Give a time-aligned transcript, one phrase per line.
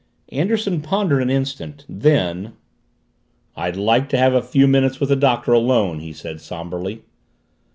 [0.29, 1.85] Anderson pondered an instant.
[1.87, 2.53] Then
[3.55, 7.03] "I'd like to have a few minutes with the Doctor alone," he said somberly.